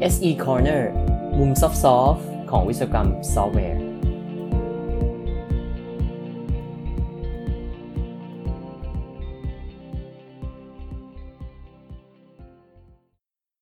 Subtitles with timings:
[0.00, 0.82] SE Corner
[1.38, 1.68] มุมซอ
[2.12, 3.80] ฟต์ของวิศวกรรมซอฟต์แวร์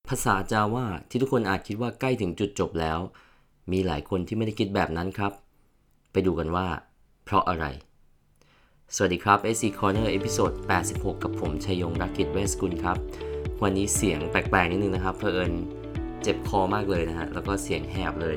[0.09, 2.99] ภาษาจาว่าที่ทุกคนอาจคิดว่าใกล้ถึงจุดจบแล้ว
[3.73, 5.33] มีหลายคนที่ไม่ได้คิดแบบนั้นครับ
[6.13, 6.67] ไปดูกันว่า
[7.25, 7.65] เพราะอะไร
[8.95, 10.53] สวัสดีครับ SE Corner episode
[10.89, 12.99] 86 กับผมชัยยงรักกิจเวสกุลครับ
[13.63, 15.55] วันนี้เสียงแปลกๆนิดนึงนะครับเพอเอิญ
[16.23, 18.37] เจ็บคอมากเลยนะฮะ แล้วก็เสียงแหบเลย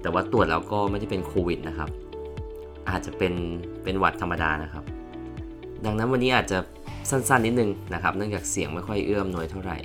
[0.00, 1.90] แต่ว่าตรวจแล้วก็ไม่ได้เป็นโควิดนะครับ
[2.88, 3.34] อาจจะเป็น
[3.82, 4.84] เป็นหวัดธรรมดานะครับ
[5.84, 6.58] ดังนั้นวันนี้อาจจะ
[7.10, 9.78] สั้นๆนิดนึงนะครับ เนื่องจากเสียงไม่ค่อยเอื้อมหน่วยเท่าไหร่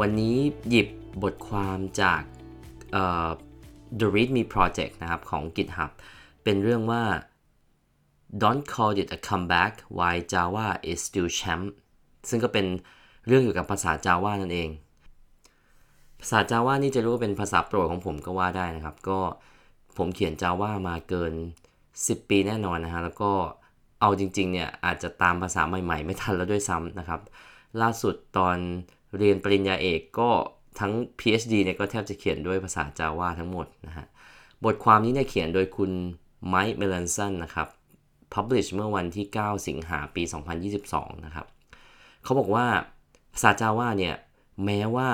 [0.00, 0.36] วันนี้
[0.68, 0.88] หยิบ
[1.22, 2.22] บทความจาก
[4.00, 5.90] The README Project นะครับของ GitHub
[6.44, 7.04] เป็นเรื่องว่า
[8.42, 11.64] Don't call it a comeback why Java is still champ
[12.28, 12.66] ซึ่งก็เป็น
[13.26, 14.68] เรื่องเกี่ยวกับภาษา Java นั่นเอง
[16.24, 19.20] ภาษา Java นี่จะรู้ว่าเป็นภาษาโปรดของผมก็ว่าได้นะครับ ก็
[19.98, 21.32] ผมเขียน Java มาเกิน
[21.82, 23.30] 10 ปีแน่นอนนะฮะแล้วก็
[24.00, 27.20] เอาจริงๆเนี่ยอาจจะตามภาษาใหม่ๆ ไม่ทันแล้วด้วยซ้ำนะครับ
[27.80, 28.56] ล่าสุดตอน
[29.16, 30.30] เรียนปริญญาเอกก็
[30.80, 34.06] ทั้ง PhD เนี่ยก็แทบจะเขียนด้วยภาษา Java ทั้งหมดนะฮะ
[34.64, 35.90] บทความนี้เนี่ยเขียนโดยคุณ
[36.48, 37.68] ไมค์เมลันสันนะครับ
[38.32, 40.22] publish เมื่อวันที่ 9 สิงหาปี
[40.74, 41.46] 2022 นะครับ
[42.24, 42.66] เขาบอกว่า
[43.34, 44.14] ภาษา Java เนี่ย
[44.64, 45.08] แม้ว่า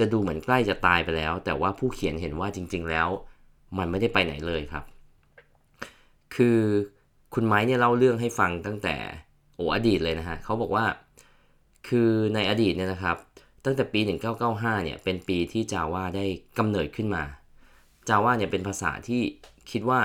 [0.00, 3.08] จะดูเหมือนใกล้จะตายไปแล้ว แต่ว่าผู้เขียนเห็นว่าจริง ๆ แล้ว
[3.78, 4.84] มันไม่ได้ไปไหนเลยครับ
[6.34, 6.58] คือ
[7.34, 8.96] คุณไม้เนี่ยเล่าเรื่องให้ฟังตั้งแต่
[9.56, 10.84] โอ้อดีตเลยนะฮะเขาบอกว่า
[11.88, 13.16] คือในอดีตเนี่ยนะครับ
[13.64, 14.00] ตั้งแต่ปี
[14.42, 16.24] 1995 เนี่ยเป็นปีที่ Java ได้
[16.58, 17.22] กำเนิดขึ้นมา
[18.08, 19.22] Java เนี่ยเป็นภาษาที่
[19.70, 20.00] คิดว่า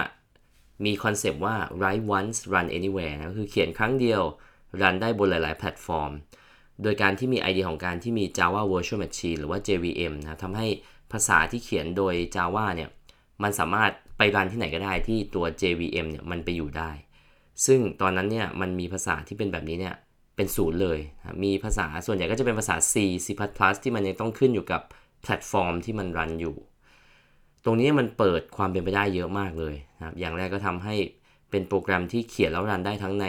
[0.85, 4.21] มีคอนเซปต์ว่า write once run anywhere นะคือเขียนครั้งเดียว
[4.81, 6.11] รันได้บนหลาย ๆ แพลตฟอร์ม
[6.83, 10.67] โดยการที่มีไอเดียของการที่มี Java Virtual Machine หรือว่า JVM นะทำให้
[11.11, 12.89] ภาษาที่เขียนโดย Java เนี่ย
[13.43, 16.91] มันสามารถไปรันที่ไหนก็ได้ที่ตัว JVM เนี่ยมันไปอยู่ได้
[17.65, 19.95] ซึ่งตอนนั้นเนี่ยมันมีภาษาที่เป็นแบบนี้เนี่ย
[20.35, 22.95] เป็นศูนย์เลยนะมีภาษาส่วนใหญ่ก็จะเป็นภาษา C
[23.25, 23.27] C++
[23.83, 24.81] ที่มันยังต้องขึ้นอยู่กับ
[25.21, 26.55] แพลตฟอร์มที่มันรันอยู่
[27.65, 30.95] ตรงนี้มันเปิดความเป็นไปได้เยอะมากเลยนะครับอย่างแรกก็ทำให้
[31.49, 33.25] เป็นโปรแกรมที่เขียนแล้วรันได้ทั้งใน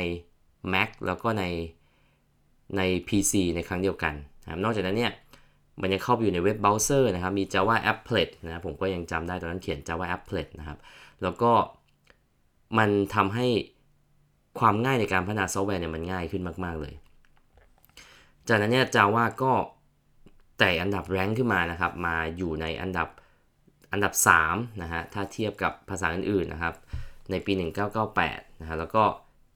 [0.72, 1.44] Mac แล้วก็ใน
[2.76, 5.12] ใน PC ในครั้งเดียวกันนะครับนอกจากนั้นเนี่ย
[5.80, 10.78] มันยังเข้าไปอยู่ในเว็บเบราว์เซอร์นะครับ มี Java Applet นะผมก็ยังจำได้ตอนนั้นเขียน Java Applet นะครับ
[11.22, 11.52] แล้วก็
[12.78, 13.47] มันทำให้
[14.58, 16.94] ความง่ายในการพัฒนาซอฟต์แวร์เนี่ยมันง่ายขึ้นมาก ๆ เลย
[18.48, 19.52] จากนั้นเนี่ย Java ก็
[20.58, 23.08] แต่อันดับแรงขึ้นมานะครับ มาอยู่ในอันดับ
[23.92, 24.12] อันดับ
[24.46, 26.75] 3นะฮะ ถ้าเทียบกับภาษาอื่นๆนะครับ
[27.31, 27.52] ในปี
[28.06, 29.02] 1998 นะฮะ แล้วก็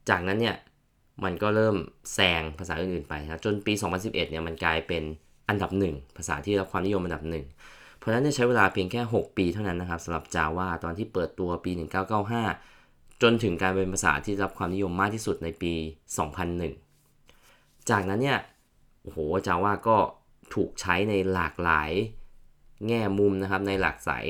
[0.09, 0.55] จากนั้นเนี่ย
[1.23, 1.75] มันก็เริ่ม
[2.13, 5.03] แซงภาษาอื่นๆไปนะจนปี 2011 เนี่ยมันกลายเป็น
[5.49, 7.23] อันดับ1ภาษาที่รับความนิยมอันดับ
[7.61, 11.71] 1เพราะฉะนั้นใช้เวลาเพียงแค่ 6 ปีเท่านั้นนะครับสำหรับ Java ตอนที่เปิดตัวปี
[12.47, 15.73] 1995 จนถึงการเป็นภาษาที่รับความนิยมมากที่สุดในปี
[16.97, 18.39] 2001 จากนั้นเนี่ย
[19.03, 19.97] โอ้โห Java ก็
[20.53, 21.91] ถูกใช้ในหลากหลาย
[22.87, 24.25] แง่มุมนะครับในหลากสาย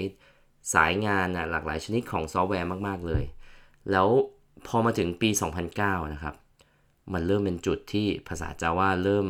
[0.74, 3.24] สายงานนะหลากหลายชนิดของซอฟต์แวร์มาก ๆ เลย
[3.92, 4.08] แล้ว
[4.68, 5.30] พอมาถึงปี
[5.72, 6.36] 2009 นะครับ
[7.14, 9.28] มันเริ่มเป็นจุดที่ภาษา Java เริ่ม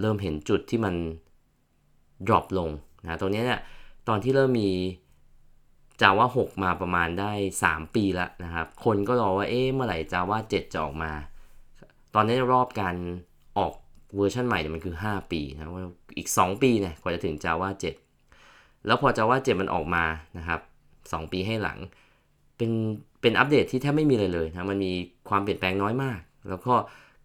[0.00, 0.94] เริ่มเห็นจุดที่มัน
[2.26, 2.70] drop ลง
[3.02, 3.60] นะตรงนี้เนี่ย
[4.08, 4.70] ตอนที่เริ่มมี
[6.00, 7.32] Java 6มาประมาณได้
[7.64, 11.12] 3 ปีแล้วนะครับ คนก็รอว่าเอ๊ะเมื่อไหร่ Java 7จะออกมา
[12.14, 12.94] ตอนนี้รอบการ
[13.58, 13.72] ออก
[14.16, 15.84] เวอร์ชันใหม่เนี่ยมันคือ 5 ปีนะว่า
[16.18, 17.68] อีก 2 ปีเนี่ยกว่าจะถึง Java
[18.26, 20.04] 7แล้วพอ Java 7มันออกมา
[20.38, 20.60] นะครับ
[20.96, 21.78] 2 ปีให้หลัง
[22.56, 22.70] เป็น
[23.20, 24.92] เป็นอัปเดตที่แทบไม่มีเลยเลยนะมันมี
[25.28, 26.74] ความเปลี่ยนแปลงน้อยมาก แล้วก็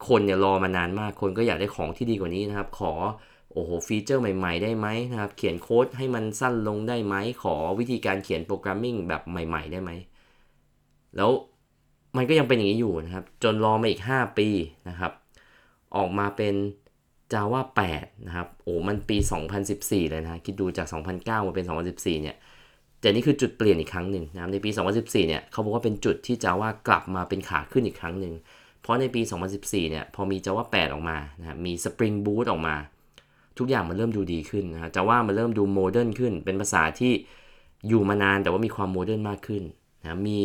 [0.07, 2.93] คนเนี่ยรอมานานมากคนก็อยากได้ของที่ดีกว่านี้นะครับ ขอ
[3.53, 9.91] โอ้โหฟีเจอร์ใหม่ ๆ ได้ไหมนะครับ เขียนโค้ดให้มันสั้นลงได้ไหม ขอวิธีการเขียนโปรแกรมมิ่งแบบใหม่ ๆ ได้ไหม
[11.15, 11.29] แล้ว
[12.17, 14.49] มันก็ยังเป็นอย่างนี้อยู่นะครับ จนรอมาอีก 5 ปี
[14.89, 15.11] นะครับ
[15.95, 16.55] ออกมาเป็น
[17.33, 17.61] Java
[17.93, 19.17] 8 นะครับ โอ้มันปี
[19.63, 20.87] 2014 เลยนะคิดดูจาก
[21.17, 22.37] 2009 มาเป็น 2014 เนี่ย
[22.99, 24.69] แต่นี่คือจุดเปลี่ยนอีกครั้งหนึ่งนะครับในปี
[24.99, 28.33] 2014 เนี่ยเขาบอกว่าเป็นจุดที่ Java กลับมาเป็นขาขึ้นอีกครั้งหนึ่ง
[28.81, 29.21] เพราะในปี
[29.55, 32.75] 2014 เนี่ย พอมี Java 8 ออกมานะครับมี Spring Boot ออกมา
[33.57, 37.11] ทุกอย่างมันเริ่มดูดีขึ้นนะ Java มันเริ่มดู modern ขึ้น เป็นภาษาที่
[37.87, 39.63] อยู่มานานแต่ว่ามีความ modern มากขึ้น
[40.01, 40.39] นะมี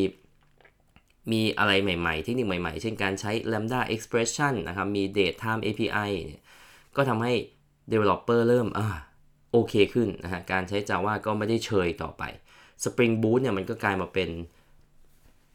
[1.32, 6.42] มีอะไรใหม่ๆ เทคนิคใหม่ๆ เช่นการใช้ Lambda Expression นะครับ มี Date Time API เนี่ย
[6.96, 7.32] ก็ทำให้
[7.92, 8.80] Developer เริ่มอ
[9.52, 12.22] โอเคขึ้นนะฮะ การใช้ Java ก็ไม่ได้เชยต่อไป
[12.84, 14.28] Spring Boot เนี่ยมันก็กลายมาเป็น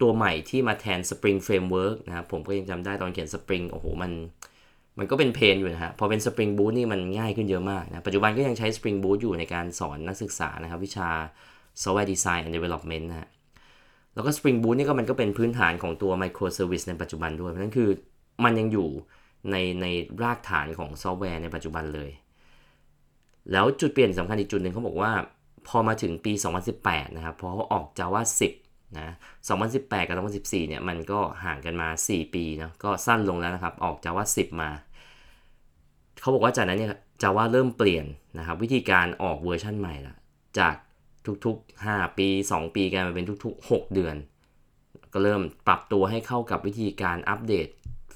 [0.01, 4.11] ตัวใหม่ที่มาแทน Spring Framework นะครับผมก็ยังจำได้ตอนเขียน Spring โอ้โหมัน
[4.99, 11.09] มันก็เป็นเพนอยู่นะฮะพอเป็น Spring Boot นี่มันง่ายขึ้นเยอะมากนะปัจจุบันก็ยังใช้ Spring Boot อยู่ในการสอนนักศึกษานะครับ วิชา
[11.81, 13.29] Software Design and Development นะฮะ
[14.13, 17.89] แล้วก็ Spring Boot นี่ก็มันก็เป็นพื้นฐานของตัว Microservice ในปัจจุบันด้วยเพราะนั้นคือ
[18.43, 18.87] มันยังอยู่
[19.51, 19.85] ในใน
[20.23, 22.09] รากฐานของซอฟต์แวร์ในปัจจุบันเลย
[23.51, 25.11] แล้วจุดเปลี่ยนสำคัญอีกจุดหนึ่งเขาบอกว่า
[25.67, 26.33] พอมาถึงปี
[26.75, 29.13] 2018 นะครับพอเขาออก Java 10 นะ
[29.57, 34.69] 2018 กับ 2014 เนี่ย มันก็ห่างกันมา 4 ปีนะก็สั้นลงแล้วนะครับ ออก Java 10 มา
[36.21, 36.91] เขาบอกว่าจากนั้นเนี่ย
[37.21, 38.05] Java เริ่มเปลี่ยน
[38.37, 40.15] นะครับ วิธีการออกเวอร์ชันใหม่ละ
[40.59, 40.75] จาก
[41.45, 44.15] ทุกๆ 5 ปี 2 ปีกลายมาเป็นทุกๆ 6 เดือน
[45.13, 47.67] ก็เริ่มปรับตัวให้เข้ากับวิธีการอัปเดต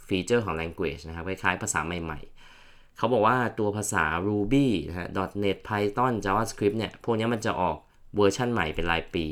[0.08, 2.20] ฟีเจอร์ของ language นะครับคล้ายๆภาษาใหม่
[2.60, 5.08] ๆ เขาบอกว่าตัวภาษา Ruby นะฮะ
[5.44, 7.78] .NET Python JavaScript เนี่ย พวกนี้มันจะออก
[8.16, 9.26] เวอร์ชันใหม่เป็นรายปี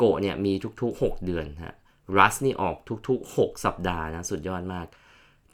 [0.00, 1.74] Go เนี่ยมีทุกๆ 6 เดือนฮะ
[2.16, 2.76] Rust นี่ออก
[3.08, 4.86] ทุกๆ 6 สัปดาห์นะสุดยอดมาก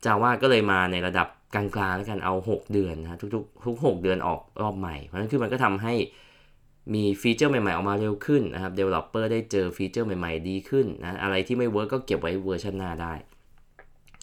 [0.04, 5.94] Java ก็เลยมาในระดับกลางๆแล้วกันเอา 6 เดือนนะทุกๆทุก 6 เดือนออกรอบใหม่ เพราะฉะนั้นคือมันก็ทำให้
[6.94, 13.14] มีฟีเจอร์ใหม่ๆ ออกมาเร็วขึ้นนะครับ Developer ได้เจอฟีเจอร์ใหม่ๆ ดีขึ้นนะอะไรที่ไม่ work ก็เก็บไว้เวอร์ชันหน้าได้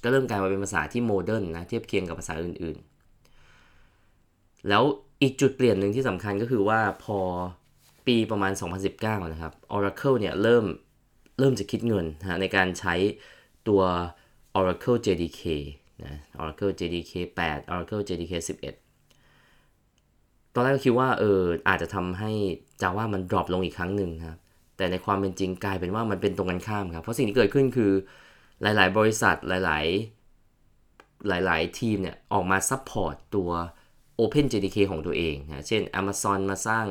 [0.04, 4.84] ก็เริ่มกลายมาเป็นภาษาที่ modern นะเทียบเคียงกับภาษาอื่นๆ แล้ว
[5.22, 7.20] อีกจุดเปลี่ยนหนึ่งที่สำคัญก็คือว่าพอ
[8.08, 8.52] ปีประมาณ
[8.88, 10.66] 2019 นะครับ Oracle เนี่ยเริ่ม
[11.40, 12.96] เริ่มจะคิดเงินนะในการใช้
[13.68, 13.82] ตัว
[14.60, 15.42] Oracle JDK
[16.06, 17.14] นะ Oracle JDK
[17.48, 22.32] 8 Oracle JDK 11 ตอนแรกก็คิดว่าเอออาจจะทำให้
[22.82, 24.38] Java มัน drop ลงอีกครั้งหนึ่งครับ
[24.78, 27.92] แต่ในความเป็นจริงกลายเป็นว่ามันเป็นตรงกันข้ามครับ เพราะสิ่งที่เกิดขึ้นคือ
[28.62, 29.86] หลาย ๆ บริษัทหลาย
[31.44, 33.50] ๆ หลาย ๆ ทีมเนี่ยออกมา support ตัว
[34.20, 36.86] Open JDK ของตัวเองนะ เช่น Amazon มาสร้าง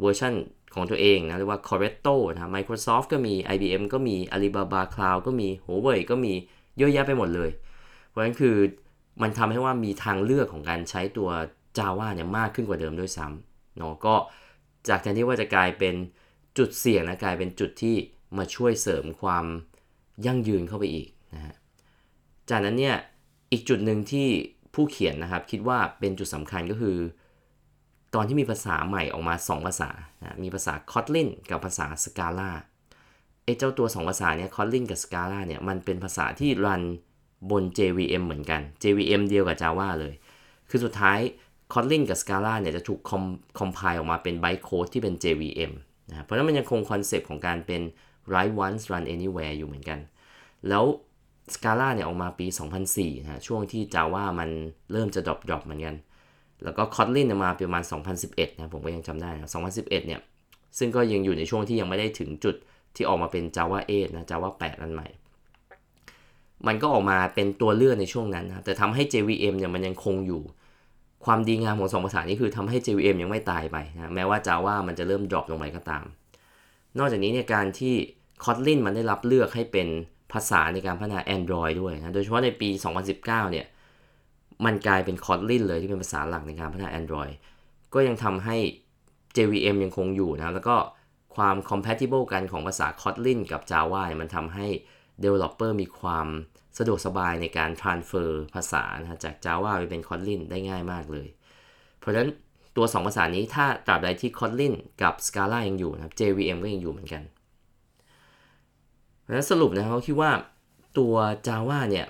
[0.00, 0.34] เวอร์ชัน
[0.74, 6.32] ของตัวเองนะเรียกว่า Corretto นะ Microsoft ก็มี IBM ก็มี Alibaba Cloud ก็มี Huawei ก็มี
[6.78, 7.50] เยอะแยะไปหมดเลย
[8.08, 8.56] เพราะฉะนั้นคือ
[9.22, 11.28] มันทำให้ว่ามีทางเลือกของการใช้ตัว
[11.78, 14.14] Java เนี่ยมากขึ้นกว่าเดิมด้วยซ้ำเนาะก็
[14.88, 15.94] จากแทนที่ว่าจะกลายเป็น
[16.58, 17.96] จุดเสี่ยงนะกลายเป็นจุดที่
[18.38, 19.46] มาช่วยเสริมความ
[20.26, 21.54] ยั่งยืนเข้าไปอีกนะฮะ
[22.50, 22.96] จากนั้นเนี่ย
[23.52, 24.28] อีกจุดหนึ่งที่
[24.74, 26.96] ผู้เขียนนะครับคิดว่าเป็นจุดสำคัญก็คือ
[28.14, 29.90] ตอนที่มีภาษาใหม่ออกมา 2 ภาษา
[30.22, 32.50] นะมีภาษา Kotlin กับภาษา Scala
[33.44, 36.82] ไอ้เจ้าตัว 2 ภาษาเนี่ย Kotlin กับ Scala เนี่ย มันเป็นภาษาที่รัน
[37.50, 40.14] บน JVM เหมือนกัน JVM เดียวกับ Java เลย
[40.70, 41.18] คือสุดท้าย
[41.72, 43.00] Kotlin กับ Scala เนี่ย จะถูก
[43.58, 45.72] คอมไพล์ออกมาเป็น bytecode ที่เป็น JVM
[46.10, 47.82] นะเพราะฉะนั้นมันยังคงคอนเซปต์ของการเป็น
[48.30, 49.98] write once run anywhere อยู่เหมือนกัน
[50.68, 50.84] แล้ว
[51.54, 52.46] Scala เนี่ยออกมาปี
[52.86, 54.50] 2004นะช่วงที่ Java มัน
[54.92, 55.96] เริ่มจะ drop drop เหมือนกัน
[56.64, 57.82] แล้วก็ Kotlin มาประมาณ
[58.22, 60.20] 2011นะผมก็ยังจำได้นะ2011เนี่ย
[60.78, 62.54] ซึ่งก็ยังอยู่ในช่วงที่ยังไม่ได้ถึงจุด
[62.96, 65.08] ที่ออกมาเป็น Java 8นะ Java 8 อันใหม่
[66.66, 70.42] มันก็ออกมาเป็นตัวเลือกในช่วงนั้นนะแต่ทำให้ JVM เนี่ยมันยังคงอยู่
[71.24, 76.04] ความดีงามของสองภาษานี้คือทำให้ JVM ยังไม่ตายไปนะแม้ว่า Java มันจะเริ่ม drop ลงไปก็ตาม
[76.98, 77.94] นอกจากนี้เนี่ยการที่
[78.44, 79.88] Kotlin มันได้รับเลือกให้เป็น
[80.32, 82.68] ภาษาในการพัฒนา Android ด้วยนะ โดยเฉพาะในปี
[83.10, 83.66] 2019 เนี่ย
[84.64, 87.34] มันกลายเป็น Kotlin เลยที่เป็นภาษาหลักในการพัฒนา Android
[87.94, 88.56] ก็ยังทำให้
[89.36, 90.76] JVM ยังคงอยู่นะ แล้วก็
[91.36, 94.66] ความ compatible กันของภาษา Kotlin กับ Java เนี่ยมันทำให้
[95.22, 96.26] developer มีความ
[96.78, 101.28] สะดวกสบายในการ transfer ภาษานะจาก Java ไปเป็น Kotlin ได้ง่ายมากเลย
[101.98, 102.28] เพราะฉะนั้น
[102.76, 107.22] ตัว 2 ภาษานี้ถ้าตราบใดที่ Kotlin กับ Scala ยังอยู่นะครับ JVM ก็ยังอยู่เหมือนกัน
[109.20, 110.30] เพราะฉะนั้นสรุปนะครับคิดว่า
[110.98, 111.14] ตัว
[111.46, 112.06] Java เนี่ย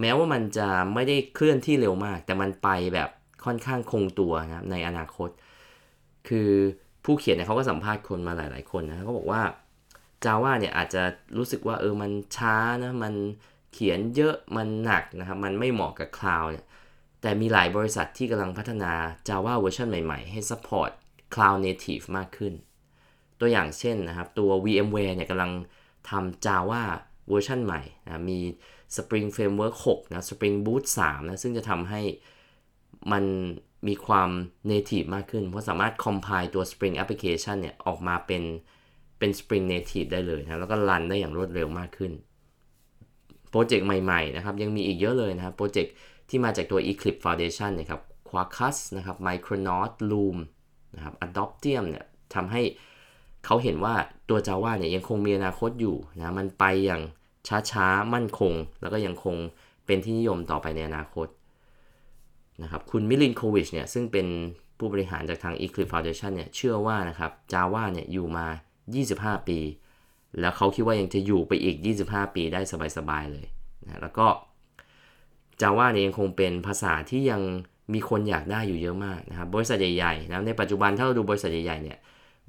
[0.00, 3.10] แม้ว่ามันจะไม่ได้เคลื่อนที่เร็วมาก แต่มันไปแบบ
[3.44, 5.30] ค่อนข้างคงตัวนะครับในอนาคต
[6.28, 6.50] คือ
[7.04, 9.42] ผู้เขียนเนี่ยเขาก็สัมภาษณ์คนมาหลาย ๆ คนนะเขาบอกว่า
[10.24, 11.02] Java เนี่ยอาจจะ
[11.38, 13.14] รู้สึกว่าเออมันช้านะมัน
[13.72, 16.66] เขียนเยอะมันหนักนะครับมันไม่เหมาะกับคลาวด์เนี่ย
[17.22, 18.92] แต่มีหลายบริษัทที่กำลังพัฒนา
[19.28, 20.90] Java เวอร์ชันใหม่ ๆ ให้ support
[21.34, 22.52] cloud native มากขึ้น
[23.40, 25.52] ตัวอย่างเช่นนะครับ ตัว VMware เนี่ยกำลัง
[26.10, 26.84] ทำ Java
[27.28, 28.38] เวอร์ชันใหม่นะมี
[28.96, 32.02] Spring Framework 6นะ Spring Boot 3นะซึ่งจะทำให้
[33.12, 33.24] มัน
[33.88, 34.30] มีความ
[34.70, 38.42] native มากขึ้น เพราะสามารถ compile ตัว Spring application เนี่ยออกมาเป็น
[39.18, 42.12] เป็น Spring Native ได้เลยนะแล้วก็รันได้อย่างรวดเร็วมากขึ้น
[43.50, 45.92] โปรเจกต์ใหม่ๆนะครับยังมีอีกเยอะเลยนะครับโปรเจกต์
[46.28, 50.36] ที่มาจากตัว Eclipse Foundation นะครับ Quarkus นะครับ Micronaut Loom
[50.94, 52.62] นะครับ Adoptium เนี่ยทำให้
[53.44, 53.94] เขาเห็นว่า
[54.28, 57.02] ตัว Java เนี่ยยังคงมีอนาคตอยู่นะมันไปอย่าง
[57.70, 59.36] ช้าๆ มั่นคง แล้วก็ยังคง
[59.86, 61.26] เป็นที่นิยมต่อไปในอนาคต
[62.62, 64.26] นะครับคุณมิลินโควิชเนี่ยซึ่งเป็น
[64.78, 68.46] ผู้บริหารจากทาง Eclipse Foundation เนี่ยเชื่อว่านะครับ Java เนี่ยอยู่มา
[68.96, 69.58] 25 ปี
[70.40, 72.60] แล้วเขาคิดว่ายังจะอยู่ไปอีก 25 ปีได้
[72.96, 73.46] สบายๆเลย
[73.84, 74.26] นะแล้วก็
[75.60, 77.42] Java เนี่ยยังคงเป็นภาษาที่ยัง
[77.94, 81.98] มีคนอยากได้อยู่เยอะมากนะครับบริษัทใหญ่ๆนะในปัจจุบันถ้าเราดูบริษัทใหญ่ๆเนี่ย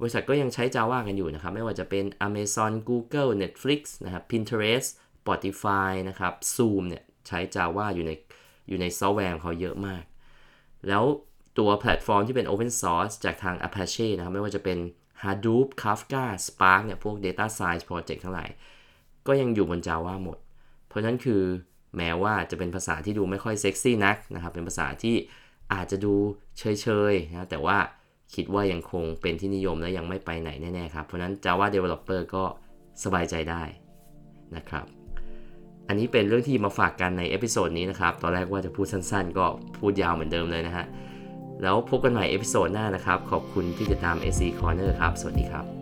[0.00, 4.88] บริษัทก็ยังใช้ Java กันอยู่นะครับ ไม่ว่าจะเป็น Amazon Google Netflix นะครับ Pinterest
[5.20, 8.12] Spotify นะครับ Zoom เนี่ยใช้ Java อยู่ใน
[8.68, 10.02] อยู่ในซอฟต์แวร์ของเขาเยอะมาก
[10.88, 11.04] แล้ว
[11.58, 14.78] ตัวแพลตฟอร์มที่เป็น Open Source จากทาง Apache นะครับ ไม่ว่าจะเป็น
[15.22, 18.50] Hadoop Kafka Spark เนี่ย พวก Data Science Project ทั้งหลาย
[19.26, 20.38] ก็ยังอยู่บน Java หมด
[20.88, 21.42] เพราะฉะนั้นคือ
[21.96, 25.14] แม้ว่าจะเป็นภาษาที่ดูไม่ค่อยเซ็กซี่นักนะครับ เป็นภาษาที่
[25.72, 26.14] อาจจะดู
[26.58, 27.78] เฉยๆนะ แต่ว่า
[28.34, 32.44] คิดว่ายังคงเป็นที่นิยมและยังไม่ไปไหนแน่ๆครับ เพราะนั้น Java Developer ก็
[33.04, 33.62] สบายใจได้
[34.56, 34.84] นะครับ
[35.88, 39.46] อันนี้เป็นเรื่องที่มาฝากกันใน episode นี้นะครับ ตอนแรกว่าจะพูดสั้นๆ ก็
[39.78, 40.86] พูดยาวเหมือนเดิมเลยนะฮะ
[41.62, 45.81] แล้วพบกันใหม่ episode หน้านะครับ ขอบคุณที่ติดตาม SC Corner ครับ สวัสดีครับ